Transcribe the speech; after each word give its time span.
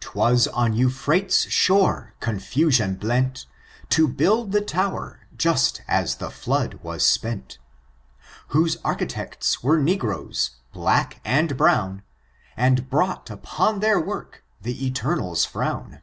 'Twas 0.00 0.46
on 0.48 0.72
Euphrate's 0.72 1.42
shore, 1.50 2.14
confasion 2.18 2.96
blenty 2.98 3.44
To 3.90 4.08
build 4.08 4.52
the 4.52 4.62
tower, 4.62 5.26
just 5.36 5.82
ae 5.86 6.06
the 6.18 6.30
flood 6.30 6.80
was 6.82 7.06
spent; 7.06 7.58
Whose 8.56 8.78
architects 8.82 9.62
were 9.62 9.76
negroes, 9.78 10.52
black 10.72 11.20
and 11.26 11.58
brown. 11.58 12.00
And 12.56 12.88
brought 12.88 13.28
upon 13.28 13.80
their 13.80 14.00
work 14.00 14.42
the 14.62 14.86
Eternal's 14.86 15.44
frown. 15.44 16.00